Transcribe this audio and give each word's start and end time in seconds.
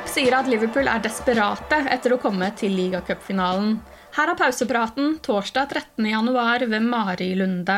Klopp 0.00 0.14
sier 0.16 0.32
at 0.32 0.46
Liverpool 0.48 0.86
er 0.88 1.02
desperate 1.04 1.76
etter 1.92 2.14
å 2.14 2.16
komme 2.22 2.46
til 2.56 2.72
ligacupfinalen. 2.72 3.74
Her 4.16 4.30
er 4.32 4.38
pausepraten 4.38 5.18
torsdag 5.20 5.74
13.1 6.00 6.64
ved 6.70 6.86
Mari 6.86 7.26
Lunde. 7.36 7.76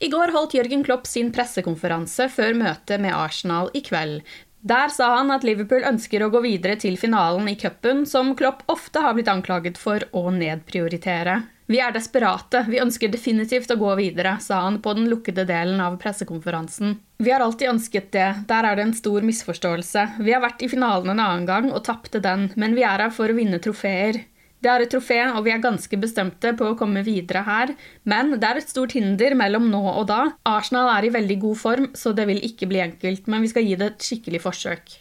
I 0.00 0.08
går 0.08 0.32
holdt 0.32 0.56
Jørgen 0.56 0.80
Klopp 0.86 1.04
sin 1.04 1.28
pressekonferanse 1.36 2.30
før 2.32 2.56
møtet 2.56 3.04
med 3.04 3.12
Arsenal 3.12 3.68
i 3.76 3.82
kveld. 3.84 4.24
Der 4.66 4.88
sa 4.90 5.12
han 5.14 5.28
at 5.30 5.44
Liverpool 5.46 5.84
ønsker 5.86 6.24
å 6.24 6.30
gå 6.32 6.40
videre 6.42 6.74
til 6.82 6.96
finalen 6.98 7.46
i 7.46 7.54
cupen, 7.54 8.02
som 8.02 8.32
Klopp 8.34 8.64
ofte 8.72 8.98
har 9.04 9.14
blitt 9.14 9.30
anklaget 9.30 9.78
for 9.78 10.02
å 10.10 10.24
nedprioritere. 10.34 11.44
Vi 11.70 11.78
er 11.82 11.94
desperate, 11.94 12.64
vi 12.66 12.80
ønsker 12.82 13.12
definitivt 13.12 13.70
å 13.70 13.78
gå 13.78 13.92
videre, 13.98 14.36
sa 14.42 14.64
han 14.64 14.80
på 14.82 14.96
den 14.98 15.06
lukkede 15.10 15.44
delen 15.46 15.78
av 15.82 16.00
pressekonferansen. 16.02 16.96
Vi 17.22 17.30
har 17.30 17.42
alltid 17.46 17.76
ønsket 17.76 18.10
det, 18.14 18.26
der 18.50 18.66
er 18.66 18.78
det 18.78 18.88
en 18.88 18.98
stor 18.98 19.22
misforståelse. 19.26 20.08
Vi 20.18 20.34
har 20.34 20.42
vært 20.42 20.66
i 20.66 20.70
finalen 20.70 21.14
en 21.14 21.22
annen 21.22 21.46
gang 21.46 21.70
og 21.70 21.84
tapte 21.86 22.22
den, 22.22 22.48
men 22.58 22.74
vi 22.74 22.82
er 22.86 23.06
her 23.06 23.14
for 23.14 23.30
å 23.30 23.38
vinne 23.38 23.62
trofeer. 23.62 24.24
Det 24.66 24.72
er 24.72 24.82
et 24.82 24.90
trofé, 24.90 25.20
og 25.30 25.44
vi 25.46 25.52
er 25.54 25.60
ganske 25.62 25.96
bestemte 26.02 26.50
på 26.58 26.66
å 26.66 26.74
komme 26.74 27.04
videre 27.06 27.44
her, 27.46 27.70
men 28.02 28.32
det 28.34 28.48
er 28.48 28.58
et 28.58 28.72
stort 28.72 28.96
hinder 28.96 29.36
mellom 29.38 29.68
nå 29.70 29.78
og 29.92 30.08
da. 30.10 30.32
Arsenal 30.42 30.90
er 30.96 31.06
i 31.06 31.12
veldig 31.14 31.36
god 31.44 31.60
form, 31.60 31.86
så 31.94 32.10
det 32.10 32.24
vil 32.26 32.42
ikke 32.42 32.66
bli 32.72 32.82
enkelt, 32.82 33.30
men 33.30 33.46
vi 33.46 33.52
skal 33.52 33.62
gi 33.62 33.76
det 33.78 33.92
et 33.92 34.08
skikkelig 34.08 34.42
forsøk. 34.42 34.96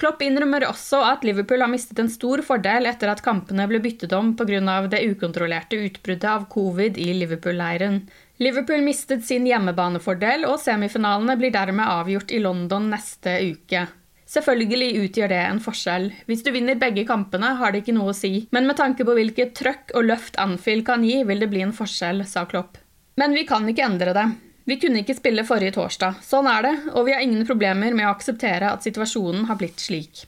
Klopp 0.00 0.24
innrømmer 0.24 0.64
også 0.70 1.02
at 1.04 1.28
Liverpool 1.28 1.60
har 1.60 1.68
mistet 1.68 2.00
en 2.00 2.08
stor 2.08 2.40
fordel 2.46 2.88
etter 2.88 3.12
at 3.12 3.20
kampene 3.20 3.68
ble 3.68 3.82
byttet 3.84 4.16
om 4.16 4.32
pga. 4.38 4.80
det 4.88 5.04
ukontrollerte 5.12 5.76
utbruddet 5.76 6.24
av 6.24 6.48
covid 6.48 6.96
i 6.96 7.12
Liverpool-leiren. 7.20 8.06
Liverpool 8.40 8.80
mistet 8.80 9.28
sin 9.28 9.44
hjemmebanefordel, 9.44 10.48
og 10.48 10.56
semifinalene 10.64 11.36
blir 11.36 11.52
dermed 11.52 11.84
avgjort 11.84 12.32
i 12.32 12.40
London 12.40 12.88
neste 12.88 13.36
uke. 13.52 13.84
Selvfølgelig 14.30 14.90
utgjør 15.04 15.32
det 15.32 15.38
en 15.42 15.58
forskjell. 15.62 16.04
Hvis 16.28 16.44
du 16.46 16.52
vinner 16.54 16.78
begge 16.78 17.02
kampene, 17.08 17.56
har 17.58 17.72
det 17.72 17.82
ikke 17.82 17.96
noe 17.96 18.12
å 18.12 18.16
si, 18.16 18.44
men 18.54 18.68
med 18.68 18.78
tanke 18.78 19.06
på 19.06 19.16
hvilket 19.16 19.56
trøkk 19.58 19.90
og 19.98 20.06
løft 20.06 20.38
Anfield 20.38 20.86
kan 20.86 21.02
gi, 21.02 21.24
vil 21.26 21.42
det 21.42 21.50
bli 21.50 21.64
en 21.66 21.74
forskjell, 21.74 22.22
sa 22.30 22.44
Klopp. 22.46 22.78
Men 23.18 23.34
vi 23.34 23.42
kan 23.48 23.66
ikke 23.66 23.88
endre 23.88 24.14
det. 24.14 24.28
Vi 24.70 24.76
kunne 24.78 25.02
ikke 25.02 25.16
spille 25.18 25.42
forrige 25.48 25.74
torsdag. 25.80 26.20
Sånn 26.22 26.46
er 26.46 26.62
det, 26.62 26.74
og 26.94 27.08
vi 27.08 27.16
har 27.16 27.24
ingen 27.26 27.42
problemer 27.48 27.96
med 27.96 28.06
å 28.06 28.12
akseptere 28.14 28.70
at 28.70 28.86
situasjonen 28.86 29.48
har 29.50 29.58
blitt 29.58 29.82
slik. 29.82 30.22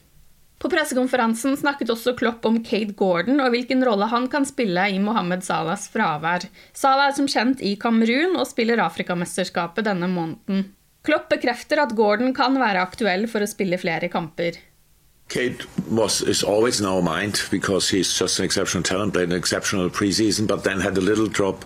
På 0.59 0.69
pressekonferansen 0.71 1.55
snakket 1.59 1.89
også 1.91 2.13
Klopp 2.19 2.45
om 2.47 2.59
Kate 2.63 2.95
Gordon 2.99 3.39
og 3.43 3.51
hvilken 3.55 3.83
rolle 3.83 4.07
han 4.11 4.29
kan 4.31 4.45
spille 4.47 4.85
i 4.91 4.99
Mohammed 5.03 5.43
Salahs 5.47 5.89
fravær. 5.91 6.45
Salah 6.75 7.09
er 7.09 7.17
som 7.17 7.27
kjent 7.27 7.63
i 7.63 7.75
Kamerun 7.79 8.35
og 8.35 8.47
spiller 8.51 8.83
Afrikamesterskapet 8.83 9.87
denne 9.87 10.11
måneden. 10.11 10.69
Klopp 11.03 11.27
bekrefter 11.29 11.81
at 11.83 11.95
Gordon 11.95 12.31
kan 12.33 12.55
være 12.55 12.79
aktuell 12.79 13.27
for 13.27 13.43
å 13.43 13.49
spille 13.49 13.79
flere 13.79 14.07
kamper. 14.11 14.59
Kaide 15.27 15.65
was 15.89 16.21
is 16.21 16.43
always 16.43 16.79
in 16.79 16.85
our 16.85 17.01
mind 17.01 17.41
because 17.51 17.89
he's 17.89 18.13
just 18.13 18.39
an 18.39 18.45
exceptional 18.45 18.83
talent, 18.83 19.13
played 19.13 19.29
an 19.29 19.37
exceptional 19.37 19.89
preseason, 19.89 20.47
but 20.47 20.63
then 20.63 20.79
had 20.79 20.97
a 20.97 21.01
little 21.01 21.27
drop 21.27 21.65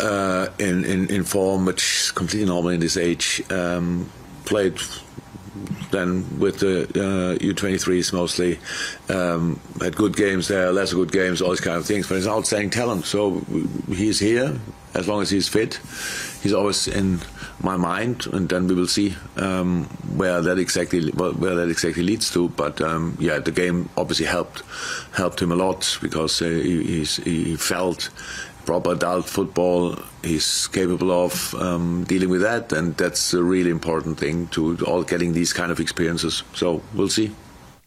uh, 0.00 0.46
in, 0.58 0.84
in, 0.84 1.08
in 1.10 1.24
form, 1.24 1.66
which 1.66 1.82
is 1.82 2.10
completely 2.12 2.46
normal 2.46 2.70
in 2.70 2.80
this 2.80 2.96
age. 2.96 3.42
Um, 3.50 4.10
played 4.44 4.78
then 5.90 6.38
with 6.38 6.60
the 6.60 6.82
uh, 6.94 7.38
U23s 7.38 8.12
mostly. 8.12 8.58
Um, 9.08 9.58
had 9.80 9.96
good 9.96 10.16
games 10.16 10.46
there, 10.48 10.70
lesser 10.72 10.96
good 10.96 11.10
games, 11.10 11.42
all 11.42 11.50
these 11.50 11.60
kind 11.60 11.76
of 11.76 11.86
things. 11.86 12.06
But 12.06 12.16
he's 12.16 12.26
an 12.26 12.32
outstanding 12.32 12.70
talent. 12.70 13.06
So 13.06 13.42
he's 13.88 14.20
here 14.20 14.60
as 14.94 15.08
long 15.08 15.22
as 15.22 15.30
he's 15.30 15.48
fit. 15.48 15.80
He's 16.42 16.52
always 16.52 16.86
in 16.86 17.20
my 17.60 17.76
mind, 17.76 18.26
and 18.32 18.48
then 18.48 18.68
we 18.68 18.74
will 18.74 18.86
see 18.86 19.16
um, 19.36 19.84
where 20.16 20.40
that 20.40 20.58
exactly 20.58 21.10
where 21.10 21.56
that 21.56 21.68
exactly 21.68 22.02
leads 22.02 22.30
to. 22.32 22.48
But 22.50 22.80
um, 22.80 23.16
yeah, 23.20 23.38
the 23.38 23.50
game 23.50 23.88
obviously 23.96 24.26
helped 24.26 24.62
helped 25.12 25.42
him 25.42 25.52
a 25.52 25.56
lot 25.56 25.98
because 26.00 26.40
uh, 26.40 26.46
he, 26.46 27.04
he 27.04 27.56
felt 27.56 28.10
proper 28.64 28.92
adult 28.92 29.26
football. 29.26 29.98
He's 30.22 30.66
capable 30.68 31.10
of 31.10 31.54
um, 31.54 32.04
dealing 32.04 32.28
with 32.28 32.42
that, 32.42 32.72
and 32.72 32.96
that's 32.96 33.34
a 33.34 33.42
really 33.42 33.70
important 33.70 34.18
thing 34.18 34.46
to 34.48 34.76
all 34.86 35.02
getting 35.02 35.32
these 35.32 35.52
kind 35.52 35.72
of 35.72 35.80
experiences. 35.80 36.42
So 36.54 36.82
we'll 36.94 37.08
see. 37.08 37.34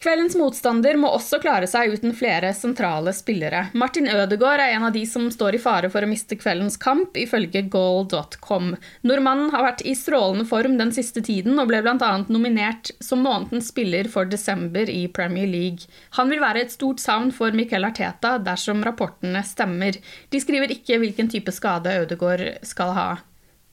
Kveldens 0.02 0.34
motstander 0.34 0.98
må 0.98 1.12
også 1.14 1.38
klare 1.44 1.68
seg 1.70 1.92
uten 1.94 2.16
flere 2.18 2.50
sentrale 2.58 3.12
spillere. 3.14 3.68
Martin 3.78 4.08
Ødegaard 4.10 4.64
er 4.64 4.74
en 4.74 4.88
av 4.88 4.96
de 4.96 5.04
som 5.06 5.28
står 5.30 5.60
i 5.60 5.62
fare 5.62 5.92
for 5.94 6.02
å 6.02 6.10
miste 6.10 6.40
kveldens 6.42 6.80
kamp, 6.82 7.14
ifølge 7.22 7.62
goal.com. 7.70 8.72
Nordmannen 9.06 9.54
har 9.54 9.68
vært 9.68 9.86
i 9.86 9.94
strålende 9.94 10.48
form 10.50 10.80
den 10.82 10.90
siste 10.96 11.22
tiden 11.22 11.62
og 11.62 11.70
ble 11.70 11.84
bl.a. 11.86 12.12
nominert 12.34 12.90
som 12.98 13.22
månedens 13.22 13.70
spiller 13.70 14.10
for 14.10 14.26
desember 14.26 14.90
i 14.90 15.06
Premier 15.06 15.46
League. 15.46 15.86
Han 16.18 16.34
vil 16.34 16.42
være 16.42 16.66
et 16.66 16.74
stort 16.74 17.04
savn 17.04 17.30
for 17.30 17.54
Miquel 17.54 17.86
Arteta 17.86 18.40
dersom 18.42 18.82
rapportene 18.82 19.46
stemmer. 19.46 20.02
De 20.34 20.42
skriver 20.42 20.74
ikke 20.74 20.98
hvilken 20.98 21.30
type 21.30 21.54
skade 21.54 22.00
Ødegaard 22.02 22.66
skal 22.66 22.98
ha. 22.98 23.12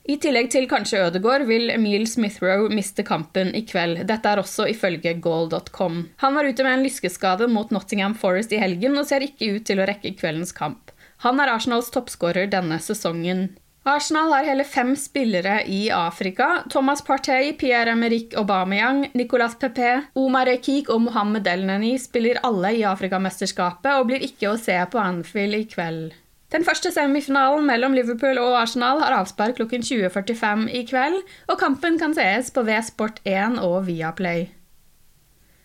I 0.09 0.15
tillegg 0.17 0.47
til 0.49 0.65
kanskje 0.65 1.03
Ødegaard 1.05 1.43
vil 1.51 1.69
Emil 1.69 2.07
Smithrow 2.09 2.71
miste 2.73 3.05
kampen 3.05 3.51
i 3.53 3.61
kveld. 3.69 4.07
Dette 4.09 4.31
er 4.31 4.41
også 4.41 4.65
ifølge 4.73 5.13
goal.com. 5.21 5.99
Han 6.23 6.37
var 6.39 6.49
ute 6.49 6.65
med 6.65 6.79
en 6.79 6.85
lyskeskade 6.87 7.49
mot 7.53 7.69
Nottingham 7.75 8.15
Forest 8.17 8.55
i 8.57 8.61
helgen 8.63 8.97
og 8.97 9.05
ser 9.11 9.27
ikke 9.27 9.51
ut 9.59 9.67
til 9.69 9.83
å 9.83 9.89
rekke 9.91 10.15
kveldens 10.17 10.55
kamp. 10.57 10.95
Han 11.27 11.43
er 11.43 11.53
Arsenals 11.53 11.91
toppskårer 11.93 12.49
denne 12.49 12.79
sesongen. 12.81 13.51
Arsenal 13.89 14.33
har 14.33 14.49
hele 14.49 14.65
fem 14.65 14.95
spillere 14.97 15.59
i 15.69 15.91
Afrika. 15.93 16.63
Thomas 16.73 17.05
Partey, 17.05 17.53
Pierre-Emerick 17.61 18.33
Aubameyang, 18.41 19.11
Nicolas 19.13 19.59
Pepe, 19.61 20.07
Omar 20.17 20.49
Ekik 20.55 20.89
og 20.89 21.05
Mohammed 21.05 21.49
Elneny 21.53 21.99
spiller 22.01 22.41
alle 22.49 22.73
i 22.81 22.87
Afrikamesterskapet 22.89 23.93
og 23.99 24.09
blir 24.09 24.25
ikke 24.25 24.55
å 24.55 24.57
se 24.61 24.79
på 24.89 25.05
Anfield 25.05 25.61
i 25.61 25.69
kveld. 25.69 26.17
Den 26.49 26.65
første 26.65 26.89
semifinalen 26.93 27.67
mellom 27.69 27.93
Liverpool 27.93 28.39
og 28.41 28.55
Arsenal 28.63 29.03
har 29.03 29.19
avspark 29.19 29.59
klokken 29.59 29.83
20.45 29.85 30.69
i 30.73 30.85
kveld, 30.89 31.19
og 31.53 31.59
kampen 31.61 31.99
kan 32.01 32.17
sees 32.17 32.49
på 32.55 32.65
V-Sport1 32.65 33.61
og 33.61 33.83
Viaplay. 33.91 34.47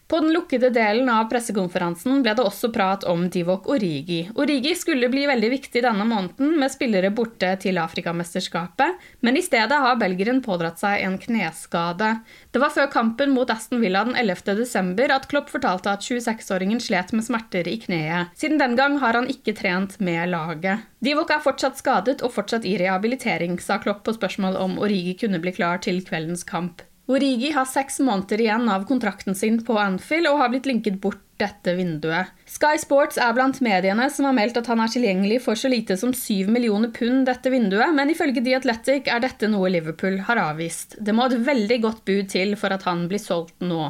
På 0.08 0.20
den 0.20 0.34
lukkede 0.36 0.70
delen 0.70 1.08
av 1.10 1.30
pressekonferansen 1.32 2.20
ble 2.26 2.34
det 2.36 2.44
også 2.44 2.70
prat 2.76 3.06
om 3.10 3.24
Divok 3.32 3.70
Origi. 3.72 4.20
Origi 4.36 4.74
skulle 4.76 5.08
bli 5.10 5.24
veldig 5.30 5.50
viktig 5.56 5.82
denne 5.86 6.06
måneden 6.06 6.58
med 6.60 6.74
spillere 6.74 7.10
borte 7.16 7.54
til 7.64 7.80
Afrikamesterskapet, 7.82 9.00
men 9.24 9.40
i 9.40 9.46
stedet 9.46 9.80
har 9.86 9.98
belgeren 10.02 10.44
pådratt 10.46 10.84
seg 10.84 11.06
en 11.08 11.18
kneskade. 11.22 12.12
Det 12.52 12.62
var 12.62 12.76
før 12.76 12.92
kampen 12.94 13.34
mot 13.34 13.50
Aston 13.50 13.82
Villa 13.82 14.04
den 14.06 14.20
11. 14.20 14.58
desember 14.60 15.16
at 15.16 15.30
Klopp 15.32 15.50
fortalte 15.54 15.96
at 15.96 16.06
26-åringen 16.06 16.84
slet 16.84 17.16
med 17.16 17.26
smerter 17.26 17.72
i 17.72 17.80
kneet. 17.82 18.36
Siden 18.38 18.62
den 18.62 18.78
gang 18.78 19.00
har 19.02 19.18
han 19.18 19.32
ikke 19.32 19.56
trent 19.58 19.98
med 20.04 20.30
laget. 20.36 20.84
Divok 21.04 21.32
er 21.32 21.44
fortsatt 21.44 21.80
skadet 21.80 22.22
og 22.22 22.36
fortsatt 22.36 22.68
i 22.68 22.78
rehabilitering, 22.80 23.58
sa 23.60 23.80
Klopp 23.80 24.04
på 24.06 24.20
spørsmål 24.20 24.60
om 24.60 24.82
Origi 24.84 25.18
kunne 25.24 25.42
bli 25.44 25.56
klar 25.56 25.82
til 25.84 26.04
kveldens 26.06 26.44
kamp. 26.48 26.84
Origi 27.06 27.50
har 27.52 27.66
seks 27.68 28.00
måneder 28.00 28.42
igjen 28.42 28.70
av 28.72 28.86
kontrakten 28.88 29.36
sin 29.36 29.58
på 29.66 29.76
Anfield 29.80 30.30
og 30.30 30.38
har 30.40 30.52
blitt 30.54 30.70
linket 30.70 31.02
bort 31.04 31.20
dette 31.42 31.74
vinduet. 31.76 32.30
Sky 32.48 32.78
Sports 32.80 33.18
er 33.20 33.34
blant 33.36 33.60
mediene 33.66 34.06
som 34.14 34.30
har 34.30 34.36
meldt 34.38 34.60
at 34.62 34.70
han 34.72 34.80
er 34.80 34.92
tilgjengelig 34.94 35.42
for 35.44 35.60
så 35.60 35.68
lite 35.68 35.98
som 36.00 36.14
7 36.16 36.48
millioner 36.48 36.94
pund 36.96 37.26
dette 37.28 37.52
vinduet, 37.52 37.92
men 37.98 38.14
ifølge 38.14 38.44
The 38.46 38.56
Athletic 38.62 39.10
er 39.12 39.20
dette 39.26 39.50
noe 39.52 39.74
Liverpool 39.74 40.22
har 40.30 40.40
avvist. 40.46 40.96
Det 40.96 41.16
må 41.18 41.28
et 41.28 41.44
veldig 41.44 41.82
godt 41.84 42.06
bud 42.08 42.32
til 42.32 42.56
for 42.56 42.72
at 42.72 42.88
han 42.88 43.04
blir 43.12 43.20
solgt 43.20 43.60
nå. 43.60 43.90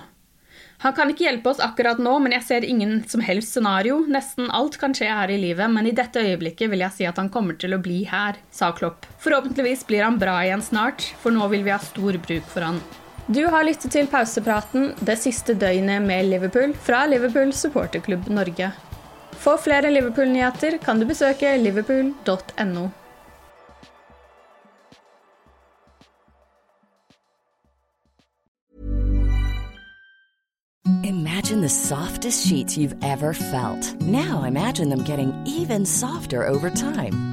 Han 0.84 0.96
kan 0.98 1.14
ikke 1.14 1.28
hjelpe 1.28 1.54
oss 1.54 1.62
akkurat 1.64 2.02
nå, 2.02 2.18
men 2.20 2.34
jeg 2.36 2.44
ser 2.48 2.66
ingen 2.68 2.98
som 3.08 3.22
helst 3.24 3.54
scenario. 3.54 4.02
Nesten 4.10 4.50
alt 4.52 4.76
kan 4.82 4.96
skje 4.98 5.08
her 5.08 5.32
i 5.32 5.38
livet, 5.40 5.70
men 5.72 5.88
i 5.88 5.94
dette 5.96 6.20
øyeblikket 6.20 6.74
vil 6.74 6.84
jeg 6.84 6.98
si 6.98 7.08
at 7.08 7.22
han 7.22 7.30
kommer 7.32 7.56
til 7.62 7.78
å 7.78 7.80
bli 7.84 8.02
her, 8.10 8.42
sa 8.52 8.74
Klopp. 8.76 9.06
Forhåpentligvis 9.24 9.86
blir 9.88 10.04
han 10.04 10.20
bra 10.20 10.40
igjen 10.44 10.66
snart, 10.66 11.06
for 11.22 11.32
nå 11.32 11.48
vil 11.54 11.64
vi 11.64 11.72
ha 11.76 11.80
stor 11.80 12.20
bruk 12.26 12.52
for 12.52 12.68
han. 12.68 12.82
Du 13.28 13.46
har 13.48 13.64
lyttet 13.64 13.94
til 13.96 14.08
pausepraten 14.12 14.90
det 15.08 15.16
siste 15.22 15.54
døgnet 15.56 16.04
med 16.04 16.28
Liverpool 16.28 16.74
fra 16.76 17.06
Liverpool 17.08 17.54
supporterklubb 17.56 18.28
Norge. 18.28 18.74
For 19.40 19.58
flere 19.58 19.92
Liverpool-nyheter 19.92 20.78
kan 20.84 21.00
du 21.00 21.08
besøke 21.08 21.56
liverpool.no. 21.58 22.90
Imagine 31.04 31.62
the 31.62 31.70
softest 31.70 32.46
sheets 32.48 32.78
you've 32.78 32.96
ever 33.04 33.34
felt. 33.34 34.02
Now 34.02 34.44
imagine 34.44 34.90
them 34.90 35.04
getting 35.04 35.34
even 35.48 35.86
softer 35.86 36.46
over 36.48 36.70
time. 36.70 37.33